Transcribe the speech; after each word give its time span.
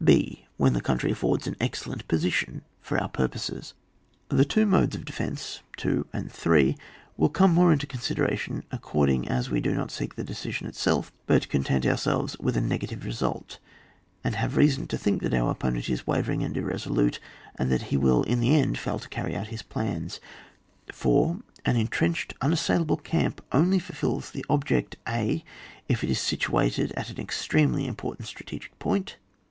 h. 0.07 0.39
When 0.57 0.73
the 0.73 0.81
country 0.81 1.11
affords 1.11 1.45
an 1.45 1.55
excel 1.61 1.91
lent 1.91 2.07
position 2.07 2.63
for 2.81 2.97
our 2.97 3.07
purpose. 3.07 3.51
CHAP, 4.31 4.31
xxvin.] 4.31 4.33
DEFENCE 4.33 4.33
OF 4.33 4.33
A 4.33 4.33
THEATRE 4.33 4.33
OF 4.33 4.33
WAR. 4.33 4.33
189 4.33 4.37
The 4.39 4.53
two 4.55 4.65
modes 4.89 4.95
of 4.95 5.05
defence, 5.05 5.59
2 5.77 6.07
and 6.11 6.31
3, 6.31 6.77
will 7.17 7.29
come 7.29 7.53
more 7.53 7.71
into 7.71 7.85
consideration 7.85 8.63
accord 8.71 9.09
ing 9.11 9.27
as 9.27 9.51
we 9.51 9.61
do 9.61 9.75
not 9.75 9.91
seek 9.91 10.15
the 10.15 10.23
decision 10.23 10.65
itself, 10.65 11.11
but 11.27 11.49
content 11.49 11.85
ourselves 11.85 12.35
with 12.39 12.57
a 12.57 12.61
negative 12.61 13.05
result, 13.05 13.59
and 14.23 14.33
have 14.33 14.57
reason 14.57 14.87
to 14.87 14.97
think 14.97 15.21
that 15.21 15.35
our 15.35 15.51
opponent 15.51 15.87
is 15.87 16.07
wavering 16.07 16.41
and 16.43 16.57
irresolute, 16.57 17.19
and 17.59 17.71
that 17.71 17.83
he 17.93 17.97
will 17.97 18.23
in 18.23 18.39
the 18.39 18.55
end 18.55 18.79
fail 18.79 18.97
to 18.97 19.07
carry 19.07 19.35
out 19.35 19.49
his 19.49 19.61
plans. 19.61 20.19
4. 20.91 21.41
An 21.63 21.75
entrenched 21.75 22.33
unassailable 22.41 22.97
camp 22.97 23.39
only 23.51 23.77
fulfils 23.77 24.31
the 24.31 24.43
object— 24.49 24.95
a. 25.07 25.43
If 25.87 26.03
it 26.03 26.09
is 26.09 26.19
situated 26.19 26.91
at 26.97 27.11
an 27.11 27.19
extremely 27.19 27.85
im 27.85 27.95
portant 27.95 28.27
strategic 28.27 28.79
point. 28.79 29.17